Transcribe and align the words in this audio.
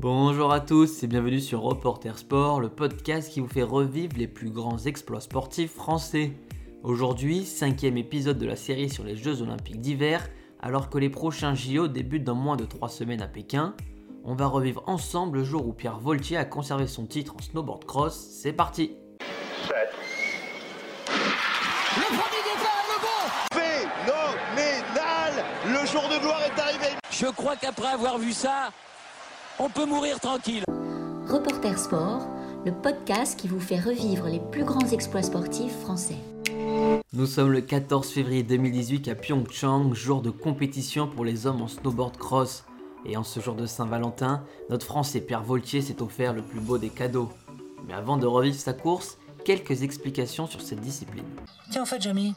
Bonjour 0.00 0.50
à 0.50 0.60
tous 0.60 1.02
et 1.02 1.06
bienvenue 1.06 1.40
sur 1.40 1.60
Reporter 1.60 2.16
Sport, 2.16 2.62
le 2.62 2.70
podcast 2.70 3.30
qui 3.30 3.40
vous 3.40 3.48
fait 3.48 3.62
revivre 3.62 4.16
les 4.16 4.28
plus 4.28 4.48
grands 4.48 4.78
exploits 4.78 5.20
sportifs 5.20 5.74
français. 5.74 6.32
Aujourd'hui, 6.82 7.44
cinquième 7.44 7.98
épisode 7.98 8.38
de 8.38 8.46
la 8.46 8.56
série 8.56 8.88
sur 8.88 9.04
les 9.04 9.14
Jeux 9.14 9.42
Olympiques 9.42 9.82
d'hiver, 9.82 10.26
alors 10.58 10.88
que 10.88 10.96
les 10.96 11.10
prochains 11.10 11.54
JO 11.54 11.86
débutent 11.86 12.24
dans 12.24 12.34
moins 12.34 12.56
de 12.56 12.64
3 12.64 12.88
semaines 12.88 13.20
à 13.20 13.26
Pékin. 13.28 13.74
On 14.24 14.34
va 14.34 14.46
revivre 14.46 14.82
ensemble 14.86 15.36
le 15.36 15.44
jour 15.44 15.66
où 15.66 15.74
Pierre 15.74 15.98
Voltier 15.98 16.38
a 16.38 16.46
conservé 16.46 16.86
son 16.86 17.04
titre 17.04 17.34
en 17.36 17.42
snowboard 17.42 17.84
cross. 17.84 18.16
C'est 18.16 18.54
parti 18.54 18.92
Le 21.94 22.06
premier 22.06 22.40
départ, 22.54 22.84
le 22.88 22.96
bon 23.02 23.28
phénoménal 23.52 25.44
Le 25.66 25.86
jour 25.86 26.08
de 26.08 26.18
gloire 26.22 26.40
est 26.42 26.58
arrivé 26.58 26.86
Je 27.10 27.26
crois 27.26 27.56
qu'après 27.56 27.88
avoir 27.88 28.16
vu 28.16 28.32
ça, 28.32 28.70
on 29.60 29.68
peut 29.68 29.84
mourir 29.84 30.18
tranquille. 30.18 30.64
Reporter 31.28 31.78
Sport, 31.78 32.26
le 32.64 32.72
podcast 32.72 33.38
qui 33.38 33.46
vous 33.46 33.60
fait 33.60 33.78
revivre 33.78 34.26
les 34.26 34.40
plus 34.50 34.64
grands 34.64 34.88
exploits 34.88 35.22
sportifs 35.22 35.78
français. 35.80 36.16
Nous 37.12 37.26
sommes 37.26 37.52
le 37.52 37.60
14 37.60 38.08
février 38.10 38.42
2018 38.42 39.08
à 39.08 39.14
Pyeongchang, 39.14 39.92
jour 39.92 40.22
de 40.22 40.30
compétition 40.30 41.06
pour 41.06 41.26
les 41.26 41.46
hommes 41.46 41.60
en 41.60 41.68
snowboard 41.68 42.16
cross. 42.16 42.64
Et 43.04 43.18
en 43.18 43.22
ce 43.22 43.40
jour 43.40 43.54
de 43.54 43.66
Saint-Valentin, 43.66 44.44
notre 44.70 44.86
Français 44.86 45.20
Pierre 45.20 45.42
Voltier 45.42 45.82
s'est 45.82 46.00
offert 46.00 46.32
le 46.32 46.42
plus 46.42 46.60
beau 46.60 46.78
des 46.78 46.90
cadeaux. 46.90 47.28
Mais 47.86 47.94
avant 47.94 48.16
de 48.16 48.26
revivre 48.26 48.58
sa 48.58 48.72
course, 48.72 49.18
quelques 49.44 49.82
explications 49.82 50.46
sur 50.46 50.62
cette 50.62 50.80
discipline. 50.80 51.24
Tiens, 51.70 51.82
en 51.82 51.86
fait, 51.86 52.00
Jamy, 52.00 52.34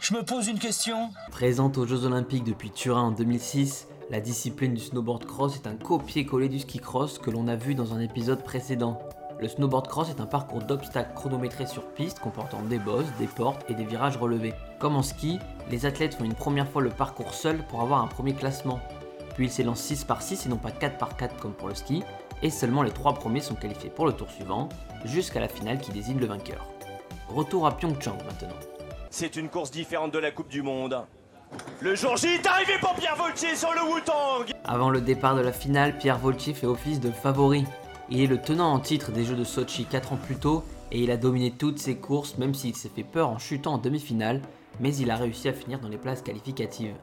je 0.00 0.14
me 0.14 0.24
pose 0.24 0.48
une 0.48 0.58
question. 0.58 1.10
Présente 1.30 1.78
aux 1.78 1.86
Jeux 1.86 2.04
Olympiques 2.04 2.44
depuis 2.44 2.70
Turin 2.70 3.02
en 3.02 3.10
2006, 3.10 3.86
la 4.10 4.20
discipline 4.20 4.74
du 4.74 4.80
snowboard 4.80 5.24
cross 5.24 5.56
est 5.56 5.66
un 5.66 5.76
copier-coller 5.76 6.48
du 6.48 6.58
ski 6.58 6.78
cross 6.78 7.18
que 7.18 7.30
l'on 7.30 7.48
a 7.48 7.56
vu 7.56 7.74
dans 7.74 7.94
un 7.94 8.00
épisode 8.00 8.42
précédent. 8.44 8.98
Le 9.40 9.48
snowboard 9.48 9.88
cross 9.88 10.10
est 10.10 10.20
un 10.20 10.26
parcours 10.26 10.62
d'obstacles 10.62 11.14
chronométrés 11.14 11.66
sur 11.66 11.84
piste 11.92 12.20
comportant 12.20 12.62
des 12.62 12.78
bosses, 12.78 13.10
des 13.18 13.26
portes 13.26 13.64
et 13.68 13.74
des 13.74 13.84
virages 13.84 14.16
relevés. 14.16 14.52
Comme 14.78 14.96
en 14.96 15.02
ski, 15.02 15.38
les 15.70 15.86
athlètes 15.86 16.14
font 16.14 16.24
une 16.24 16.34
première 16.34 16.68
fois 16.68 16.82
le 16.82 16.90
parcours 16.90 17.32
seul 17.32 17.64
pour 17.66 17.80
avoir 17.80 18.02
un 18.02 18.06
premier 18.06 18.34
classement. 18.34 18.78
Puis 19.34 19.46
ils 19.46 19.50
s'élancent 19.50 19.80
6 19.80 20.04
par 20.04 20.22
6 20.22 20.46
et 20.46 20.48
non 20.48 20.58
pas 20.58 20.70
4 20.70 20.98
par 20.98 21.16
4 21.16 21.36
comme 21.38 21.54
pour 21.54 21.68
le 21.68 21.74
ski, 21.74 22.02
et 22.42 22.50
seulement 22.50 22.82
les 22.82 22.92
3 22.92 23.14
premiers 23.14 23.40
sont 23.40 23.54
qualifiés 23.54 23.90
pour 23.90 24.06
le 24.06 24.12
tour 24.12 24.30
suivant, 24.30 24.68
jusqu'à 25.04 25.40
la 25.40 25.48
finale 25.48 25.78
qui 25.78 25.92
désigne 25.92 26.20
le 26.20 26.26
vainqueur. 26.26 26.68
Retour 27.28 27.66
à 27.66 27.76
Pyeongchang 27.76 28.18
maintenant. 28.26 28.54
C'est 29.10 29.36
une 29.36 29.48
course 29.48 29.70
différente 29.70 30.12
de 30.12 30.18
la 30.18 30.30
Coupe 30.30 30.48
du 30.48 30.62
Monde. 30.62 31.04
Le 31.80 31.94
jour 31.94 32.16
J 32.16 32.28
est 32.28 32.46
arrivé 32.46 32.72
pour 32.80 32.94
Pierre 32.94 33.16
Voltier 33.16 33.54
sur 33.56 33.70
le 33.72 33.92
Wutang 33.92 34.46
Avant 34.64 34.90
le 34.90 35.00
départ 35.00 35.36
de 35.36 35.40
la 35.40 35.52
finale, 35.52 35.98
Pierre 35.98 36.18
Voltier 36.18 36.54
fait 36.54 36.66
office 36.66 37.00
de 37.00 37.10
favori. 37.10 37.64
Il 38.10 38.20
est 38.20 38.26
le 38.26 38.40
tenant 38.40 38.72
en 38.72 38.80
titre 38.80 39.12
des 39.12 39.24
Jeux 39.24 39.36
de 39.36 39.44
Sochi 39.44 39.84
4 39.84 40.14
ans 40.14 40.18
plus 40.18 40.36
tôt 40.36 40.64
et 40.92 41.02
il 41.02 41.10
a 41.10 41.16
dominé 41.16 41.50
toutes 41.50 41.78
ses 41.78 41.96
courses 41.96 42.38
même 42.38 42.54
s'il 42.54 42.76
s'est 42.76 42.90
fait 42.94 43.02
peur 43.02 43.28
en 43.28 43.38
chutant 43.38 43.74
en 43.74 43.78
demi-finale, 43.78 44.40
mais 44.80 44.94
il 44.96 45.10
a 45.10 45.16
réussi 45.16 45.48
à 45.48 45.52
finir 45.52 45.80
dans 45.80 45.88
les 45.88 45.98
places 45.98 46.22
qualificatives. 46.22 46.94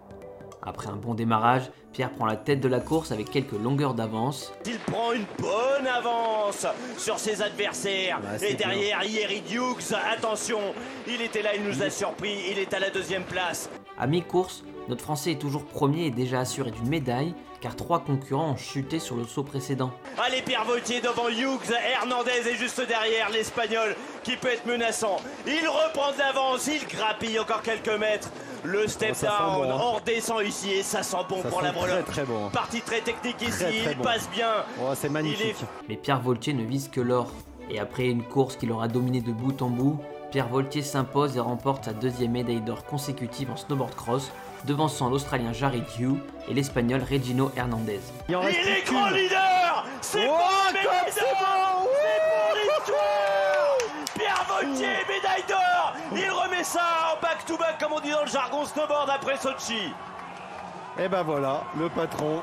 Après 0.63 0.89
un 0.89 0.95
bon 0.95 1.15
démarrage, 1.15 1.71
Pierre 1.91 2.11
prend 2.11 2.25
la 2.25 2.35
tête 2.35 2.59
de 2.59 2.67
la 2.67 2.79
course 2.79 3.11
avec 3.11 3.31
quelques 3.31 3.53
longueurs 3.53 3.95
d'avance. 3.95 4.53
Il 4.65 4.77
prend 4.79 5.11
une 5.11 5.25
bonne 5.39 5.87
avance 5.87 6.67
sur 6.97 7.17
ses 7.17 7.41
adversaires. 7.41 8.19
Et 8.41 8.53
derrière, 8.53 9.03
Yeri 9.03 9.41
Dukes, 9.41 9.93
attention, 10.15 10.59
il 11.07 11.21
était 11.21 11.41
là, 11.41 11.55
il 11.55 11.63
nous 11.63 11.81
a 11.81 11.89
surpris, 11.89 12.35
il 12.51 12.59
est 12.59 12.73
à 12.73 12.79
la 12.79 12.91
deuxième 12.91 13.23
place. 13.23 13.69
À 13.97 14.05
mi-course, 14.05 14.63
notre 14.87 15.03
Français 15.03 15.31
est 15.33 15.39
toujours 15.39 15.65
premier 15.65 16.05
et 16.07 16.11
déjà 16.11 16.39
assuré 16.39 16.71
d'une 16.71 16.87
médaille, 16.89 17.33
car 17.61 17.75
trois 17.75 17.99
concurrents 17.99 18.51
ont 18.51 18.57
chuté 18.57 18.99
sur 18.99 19.15
le 19.15 19.23
saut 19.25 19.43
précédent. 19.43 19.91
Allez, 20.17 20.41
Pierre 20.41 20.65
Vautier 20.65 20.99
devant 21.01 21.29
Hughes, 21.29 21.71
Hernandez 21.93 22.31
est 22.49 22.55
juste 22.55 22.81
derrière 22.87 23.29
l'Espagnol 23.29 23.95
qui 24.23 24.35
peut 24.35 24.49
être 24.49 24.65
menaçant. 24.65 25.17
Il 25.45 25.67
reprend 25.67 26.11
de 26.11 26.17
l'avance, 26.17 26.67
il 26.67 26.85
grappille 26.87 27.39
encore 27.39 27.61
quelques 27.61 27.87
mètres. 27.99 28.29
Le 28.63 28.87
step 28.87 29.11
Oh, 29.13 29.15
sent 29.15 29.25
down, 29.27 29.55
bon, 29.67 29.71
hein. 29.71 29.81
on 29.81 29.91
redescend 29.93 30.41
ici 30.45 30.71
et 30.71 30.83
ça 30.83 31.01
sent 31.03 31.17
bon 31.29 31.41
Ça 31.41 31.49
pour 31.49 31.59
sent 31.59 31.65
la 31.65 31.71
breloque. 31.71 32.03
très, 32.05 32.11
très 32.13 32.25
bon. 32.25 32.49
Partie 32.49 32.81
très 32.81 33.01
technique 33.01 33.41
ici, 33.41 33.57
Très, 33.57 33.71
très 33.71 33.91
il 33.93 33.97
bon. 33.97 34.03
passe 34.03 34.29
bien. 34.29 34.51
Oh, 34.79 34.91
c'est 34.95 35.09
magnifique. 35.09 35.55
Mais 35.89 35.95
Pierre 35.95 36.21
Voltier 36.21 36.53
ne 36.53 36.63
vise 36.63 36.87
que 36.89 37.01
l'or. 37.01 37.31
Et 37.71 37.79
après 37.79 38.05
une 38.07 38.23
course 38.23 38.55
qu'il 38.57 38.71
aura 38.71 38.87
dominée 38.87 39.21
de 39.21 39.31
bout 39.31 39.59
en 39.63 39.69
bout, 39.69 39.97
Pierre 40.31 40.47
Voltier 40.47 40.81
s'impose 40.81 41.35
et 41.35 41.41
remporte 41.41 41.83
sa 41.85 41.93
deuxième 41.93 42.31
médaille 42.31 42.61
d'or 42.61 42.85
consécutive 42.85 43.51
en 43.51 43.57
snowboard 43.57 43.93
cross, 43.95 44.31
devançant 44.65 45.09
l'Australien 45.09 45.51
Jared 45.51 45.83
Hugh 45.99 46.15
et 46.47 46.53
l'Espagnol 46.53 47.01
Regino 47.03 47.51
Hernandez. 47.57 47.99
Il 48.29 48.37
en 48.37 48.41
Il 48.43 48.45
reste 48.47 48.59
est 48.65 48.85
grand 48.89 49.09
leader 49.09 49.85
C'est 49.99 50.25
Oh, 50.25 50.31
pour 50.31 50.37
la 50.39 50.71
comme 50.71 50.73
médaille 50.73 51.11
c'est 51.11 51.19
d'or 51.19 51.83
bon 51.83 51.89
C'est 52.01 52.21
pour 52.31 52.55
l'histoire 52.55 53.77
Pierre 54.15 54.45
Vautier, 54.47 54.87
médaille 55.09 55.43
d'or 55.49 55.95
Il 56.13 56.29
remet 56.31 56.63
ça 56.63 56.79
en 57.13 57.21
back-to-back 57.21 57.77
comme 57.77 57.91
on 57.91 57.99
dit 57.99 58.11
dans 58.11 58.21
le 58.23 58.31
jargon 58.31 58.63
snowboard 58.65 59.09
après 59.09 59.35
Sochi. 59.35 59.91
Et 60.97 61.09
ben 61.09 61.23
voilà, 61.23 61.63
le 61.77 61.89
patron, 61.89 62.41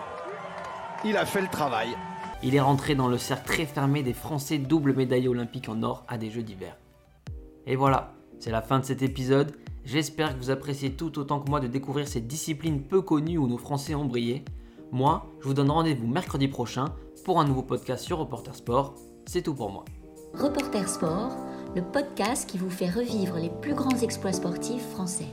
il 1.05 1.17
a 1.17 1.25
fait 1.25 1.41
le 1.41 1.49
travail. 1.49 1.97
Il 2.43 2.55
est 2.55 2.61
rentré 2.61 2.95
dans 2.95 3.09
le 3.09 3.17
cercle 3.17 3.47
très 3.47 3.65
fermé 3.65 4.03
des 4.03 4.13
Français 4.15 4.59
double 4.59 4.95
médaillés 4.95 5.29
olympiques 5.29 5.69
en 5.71 5.83
or 5.83 6.05
à 6.07 6.19
des 6.19 6.31
Jeux 6.31 6.43
d'hiver. 6.43 6.75
Et 7.69 7.77
voilà, 7.77 8.15
c'est 8.41 8.51
la 8.51 8.63
fin 8.63 8.79
de 8.79 8.85
cet 8.87 9.03
épisode. 9.03 9.53
J'espère 9.85 10.33
que 10.33 10.39
vous 10.43 10.51
appréciez 10.51 10.93
tout 10.93 11.19
autant 11.19 11.39
que 11.39 11.51
moi 11.51 11.61
de 11.61 11.67
découvrir 11.67 12.09
ces 12.09 12.23
disciplines 12.23 12.83
peu 12.83 13.03
connues 13.03 13.37
où 13.37 13.47
nos 13.47 13.59
Français 13.59 13.95
ont 13.95 14.07
brillé. 14.07 14.43
Moi, 14.91 15.27
je 15.41 15.49
vous 15.49 15.53
donne 15.53 15.71
rendez-vous 15.71 16.07
mercredi 16.07 16.49
prochain 16.49 16.87
pour 17.27 17.39
un 17.41 17.45
nouveau 17.45 17.63
podcast 17.63 18.03
sur 18.03 18.19
Reporter 18.19 18.55
Sport. 18.55 18.95
C'est 19.27 19.43
tout 19.43 19.55
pour 19.55 19.71
moi. 19.71 19.85
Reporter 20.33 20.89
Sport, 20.89 21.37
le 21.77 21.83
podcast 21.83 22.49
qui 22.49 22.57
vous 22.57 22.71
fait 22.71 22.89
revivre 22.89 23.37
les 23.37 23.51
plus 23.61 23.75
grands 23.75 23.99
exploits 23.99 24.33
sportifs 24.33 24.89
français. 24.89 25.29